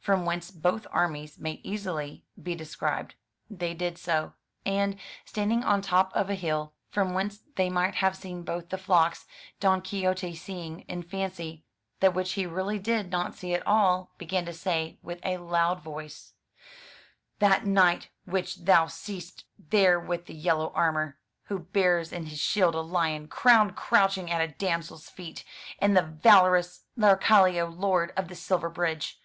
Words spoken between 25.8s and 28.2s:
is the valorous Laurcalio, lord